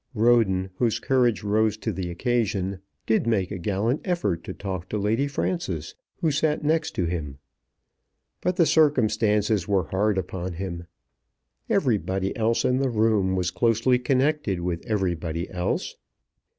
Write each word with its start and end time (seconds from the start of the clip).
Roden, 0.15 0.71
whose 0.77 0.97
courage 0.99 1.43
rose 1.43 1.77
to 1.77 1.91
the 1.93 2.09
occasion, 2.09 2.79
did 3.05 3.27
make 3.27 3.51
a 3.51 3.59
gallant 3.59 4.01
effort 4.03 4.43
to 4.45 4.51
talk 4.55 4.89
to 4.89 4.97
Lady 4.97 5.27
Frances, 5.27 5.93
who 6.21 6.31
sat 6.31 6.63
next 6.63 6.95
to 6.95 7.05
him. 7.05 7.37
But 8.41 8.55
the 8.55 8.65
circumstances 8.65 9.67
were 9.67 9.89
hard 9.89 10.17
upon 10.17 10.53
him. 10.53 10.87
Everybody 11.69 12.35
else 12.35 12.65
in 12.65 12.77
the 12.79 12.89
room 12.89 13.35
was 13.35 13.51
closely 13.51 13.99
connected 13.99 14.61
with 14.61 14.83
everybody 14.87 15.47
else. 15.51 15.95